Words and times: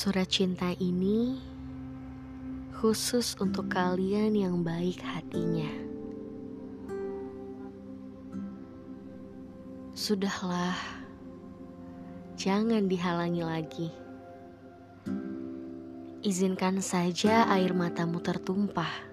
Surat 0.00 0.32
cinta 0.32 0.72
ini 0.80 1.36
khusus 2.80 3.36
untuk 3.36 3.68
kalian 3.68 4.32
yang 4.32 4.64
baik 4.64 4.96
hatinya. 5.04 5.68
Sudahlah, 9.92 10.80
jangan 12.32 12.88
dihalangi 12.88 13.44
lagi. 13.44 13.88
Izinkan 16.24 16.80
saja 16.80 17.44
air 17.52 17.76
matamu 17.76 18.24
tertumpah, 18.24 19.04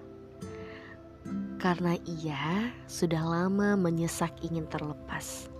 karena 1.60 2.00
ia 2.08 2.72
sudah 2.88 3.28
lama 3.28 3.76
menyesak 3.76 4.32
ingin 4.40 4.64
terlepas. 4.64 5.52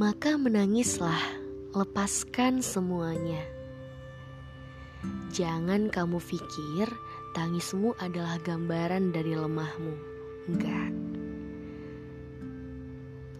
Maka 0.00 0.40
menangislah, 0.40 1.39
lepaskan 1.70 2.58
semuanya. 2.58 3.46
Jangan 5.30 5.86
kamu 5.86 6.18
pikir 6.18 6.90
tangismu 7.38 7.94
adalah 8.02 8.42
gambaran 8.42 9.14
dari 9.14 9.38
lemahmu. 9.38 9.94
Enggak. 10.50 10.90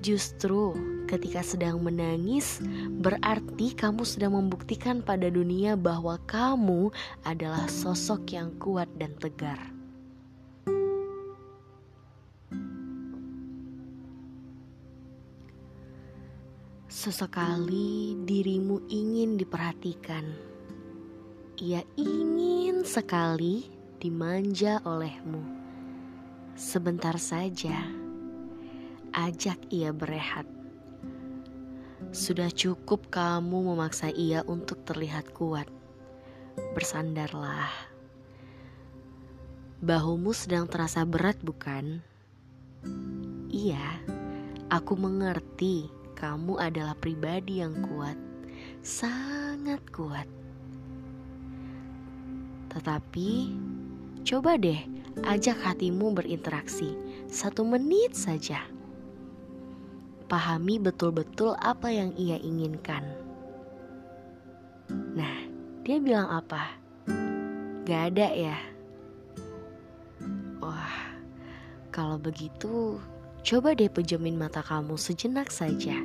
Justru 0.01 0.79
ketika 1.11 1.43
sedang 1.43 1.83
menangis, 1.83 2.63
berarti 3.03 3.75
kamu 3.75 4.07
sedang 4.07 4.39
membuktikan 4.39 5.03
pada 5.03 5.27
dunia 5.27 5.75
bahwa 5.75 6.17
kamu 6.31 6.89
adalah 7.27 7.67
sosok 7.67 8.31
yang 8.33 8.55
kuat 8.63 8.89
dan 8.97 9.13
tegar. 9.19 9.80
Sesekali 17.01 18.13
dirimu 18.29 18.85
ingin 18.93 19.41
diperhatikan 19.41 20.21
ia 21.57 21.81
ingin 21.97 22.85
sekali 22.85 23.65
dimanja 23.97 24.85
olehmu. 24.85 25.41
Sebentar 26.61 27.17
saja, 27.17 27.89
ajak 29.17 29.57
ia 29.73 29.97
berehat. 29.97 30.45
Sudah 32.13 32.53
cukup 32.53 33.09
kamu 33.09 33.73
memaksa 33.73 34.13
ia 34.13 34.45
untuk 34.45 34.85
terlihat 34.85 35.33
kuat. 35.33 35.73
Bersandarlah. 36.77 37.73
Bahumu 39.81 40.37
sedang 40.37 40.69
terasa 40.69 41.09
berat, 41.09 41.41
bukan? 41.41 42.05
Iya, 43.49 44.05
aku 44.69 45.01
mengerti 45.01 46.00
kamu 46.21 46.61
adalah 46.61 46.93
pribadi 47.01 47.65
yang 47.65 47.81
kuat, 47.81 48.21
sangat 48.85 49.81
kuat. 49.89 50.29
Tetapi, 52.69 53.57
coba 54.29 54.61
deh 54.61 54.85
ajak 55.25 55.57
hatimu 55.65 56.13
berinteraksi 56.13 56.93
satu 57.25 57.65
menit 57.65 58.13
saja. 58.13 58.61
Pahami 60.29 60.77
betul-betul 60.77 61.57
apa 61.57 61.89
yang 61.89 62.13
ia 62.21 62.37
inginkan. 62.37 63.03
Nah, 65.17 65.37
dia 65.83 65.97
bilang 65.99 66.29
apa? 66.29 66.77
Gak 67.89 68.15
ada 68.15 68.29
ya? 68.31 68.59
Wah, 70.61 71.17
kalau 71.89 72.21
begitu, 72.21 73.01
coba 73.41 73.73
deh 73.73 73.89
pejamin 73.89 74.37
mata 74.37 74.61
kamu 74.61 74.97
sejenak 75.01 75.49
saja 75.49 75.97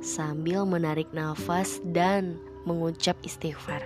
sambil 0.00 0.64
menarik 0.64 1.08
nafas 1.12 1.78
dan 1.92 2.40
mengucap 2.64 3.16
istighfar. 3.24 3.80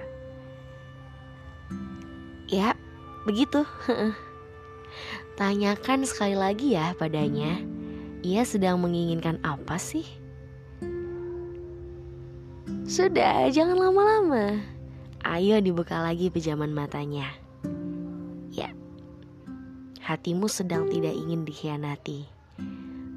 Ya, 2.48 2.76
begitu. 3.26 3.66
Tanyakan 5.38 6.06
sekali 6.06 6.38
lagi 6.38 6.78
ya 6.78 6.94
padanya. 6.94 7.58
Ia 8.24 8.46
sedang 8.46 8.80
menginginkan 8.80 9.42
apa 9.42 9.76
sih? 9.76 10.06
Sudah, 12.84 13.48
jangan 13.50 13.80
lama-lama. 13.80 14.60
Ayo 15.24 15.56
dibuka 15.60 16.04
lagi 16.04 16.28
pejaman 16.28 16.70
matanya. 16.70 17.32
Ya, 18.52 18.70
hatimu 20.04 20.46
sedang 20.52 20.86
tidak 20.92 21.16
ingin 21.16 21.48
dikhianati. 21.48 22.33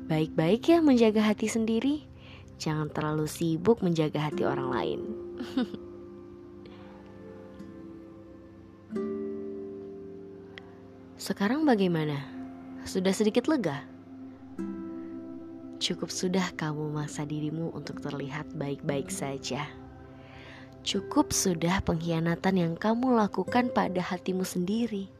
Baik-baik 0.07 0.71
ya 0.71 0.79
menjaga 0.79 1.19
hati 1.19 1.51
sendiri. 1.51 2.07
Jangan 2.55 2.87
terlalu 2.87 3.27
sibuk 3.27 3.83
menjaga 3.83 4.31
hati 4.31 4.47
orang 4.47 4.71
lain. 4.71 5.03
Sekarang 11.27 11.67
bagaimana? 11.67 12.23
Sudah 12.87 13.11
sedikit 13.11 13.51
lega? 13.51 13.83
Cukup 15.75 16.07
sudah 16.07 16.55
kamu 16.55 16.87
memaksa 16.87 17.27
dirimu 17.27 17.75
untuk 17.75 17.99
terlihat 17.99 18.47
baik-baik 18.55 19.11
saja. 19.11 19.67
Cukup 20.87 21.35
sudah 21.35 21.83
pengkhianatan 21.83 22.55
yang 22.55 22.79
kamu 22.79 23.11
lakukan 23.11 23.75
pada 23.75 23.99
hatimu 23.99 24.47
sendiri. 24.47 25.11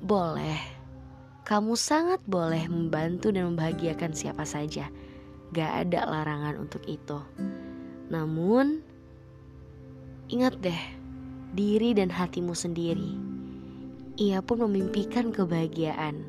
Boleh, 0.00 0.79
kamu 1.50 1.74
sangat 1.74 2.22
boleh 2.30 2.70
membantu 2.70 3.34
dan 3.34 3.50
membahagiakan 3.50 4.14
siapa 4.14 4.46
saja. 4.46 4.86
Gak 5.50 5.90
ada 5.90 6.06
larangan 6.06 6.62
untuk 6.62 6.86
itu. 6.86 7.18
Namun, 8.06 8.78
ingat 10.30 10.62
deh, 10.62 10.82
diri 11.58 11.90
dan 11.90 12.06
hatimu 12.06 12.54
sendiri 12.54 13.30
ia 14.20 14.44
pun 14.44 14.60
memimpikan 14.68 15.32
kebahagiaan. 15.32 16.20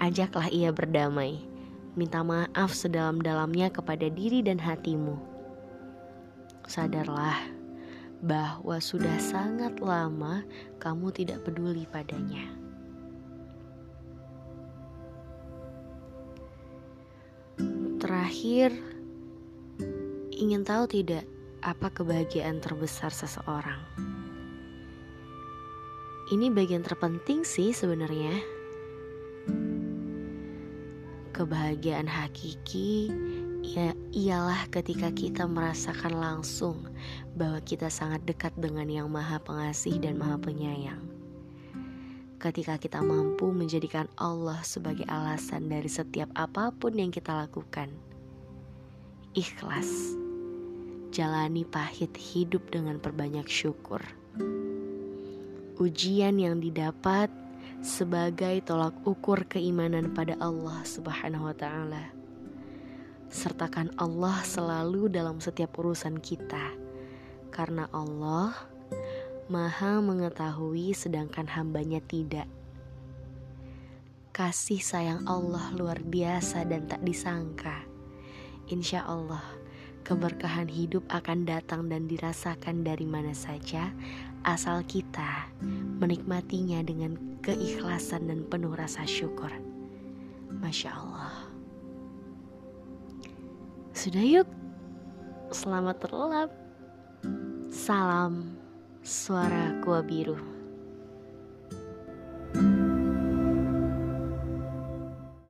Ajaklah 0.00 0.48
ia 0.48 0.72
berdamai, 0.72 1.44
minta 1.92 2.24
maaf 2.24 2.72
sedalam-dalamnya 2.72 3.68
kepada 3.68 4.08
diri 4.08 4.40
dan 4.40 4.56
hatimu. 4.56 5.20
Sadarlah 6.64 7.36
bahwa 8.24 8.80
sudah 8.80 9.20
sangat 9.20 9.76
lama 9.84 10.40
kamu 10.80 11.12
tidak 11.12 11.44
peduli 11.44 11.84
padanya. 11.84 12.67
Terakhir, 18.28 18.76
ingin 20.36 20.60
tahu 20.60 20.84
tidak 20.84 21.24
apa 21.64 21.88
kebahagiaan 21.88 22.60
terbesar 22.60 23.08
seseorang? 23.08 23.80
Ini 26.28 26.52
bagian 26.52 26.84
terpenting 26.84 27.40
sih 27.40 27.72
sebenarnya. 27.72 28.36
Kebahagiaan 31.32 32.04
hakiki 32.04 33.08
ya 33.64 33.96
ialah 34.12 34.68
ketika 34.76 35.08
kita 35.08 35.48
merasakan 35.48 36.12
langsung 36.12 36.84
bahwa 37.32 37.64
kita 37.64 37.88
sangat 37.88 38.28
dekat 38.28 38.52
dengan 38.60 38.92
Yang 38.92 39.08
Maha 39.08 39.40
Pengasih 39.40 40.04
dan 40.04 40.20
Maha 40.20 40.36
Penyayang. 40.36 41.00
Ketika 42.36 42.76
kita 42.76 43.00
mampu 43.00 43.48
menjadikan 43.56 44.04
Allah 44.20 44.60
sebagai 44.68 45.08
alasan 45.08 45.72
dari 45.72 45.88
setiap 45.88 46.28
apa 46.36 46.76
pun 46.76 46.92
yang 46.92 47.08
kita 47.08 47.32
lakukan. 47.32 48.07
Ikhlas. 49.38 50.18
Jalani 51.14 51.62
pahit 51.62 52.10
hidup 52.18 52.74
dengan 52.74 52.98
perbanyak 52.98 53.46
syukur 53.46 54.02
ujian 55.78 56.42
yang 56.42 56.58
didapat 56.58 57.30
sebagai 57.78 58.58
tolak 58.66 58.98
ukur 59.06 59.46
keimanan 59.46 60.10
pada 60.10 60.34
Allah 60.42 60.82
Subhanahu 60.82 61.46
wa 61.46 61.54
taala. 61.54 62.10
Sertakan 63.30 63.94
Allah 63.94 64.42
selalu 64.42 65.06
dalam 65.06 65.38
setiap 65.38 65.78
urusan 65.78 66.18
kita. 66.18 66.74
Karena 67.54 67.86
Allah 67.94 68.52
Maha 69.48 70.04
mengetahui 70.04 70.92
sedangkan 70.92 71.48
hambanya 71.48 72.04
tidak. 72.04 72.44
Kasih 74.34 74.82
sayang 74.82 75.24
Allah 75.24 75.72
luar 75.72 76.04
biasa 76.04 76.68
dan 76.68 76.84
tak 76.84 77.00
disangka. 77.00 77.87
Insya 78.68 79.00
Allah, 79.08 79.40
keberkahan 80.04 80.68
hidup 80.68 81.08
akan 81.08 81.48
datang 81.48 81.88
dan 81.88 82.04
dirasakan 82.04 82.84
dari 82.84 83.08
mana 83.08 83.32
saja, 83.32 83.88
asal 84.44 84.84
kita 84.84 85.48
menikmatinya 85.96 86.84
dengan 86.84 87.16
keikhlasan 87.40 88.28
dan 88.28 88.44
penuh 88.44 88.76
rasa 88.76 89.08
syukur. 89.08 89.48
Masya 90.52 90.90
Allah. 90.92 91.48
Sudah 93.96 94.20
yuk, 94.20 94.48
selamat 95.48 95.96
terlelap. 96.04 96.50
Salam 97.72 98.52
suara 99.00 99.80
kuah 99.80 100.04
biru. 100.04 100.57